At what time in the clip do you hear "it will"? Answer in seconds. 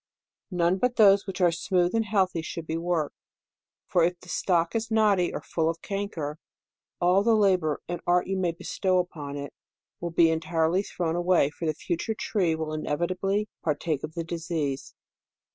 9.37-10.09